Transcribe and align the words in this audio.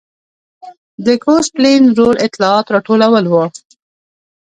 د 1.05 1.07
ګوسپلین 1.23 1.83
رول 1.97 2.17
اطلاعات 2.27 2.67
راټولول 2.75 3.25
و. 3.27 3.33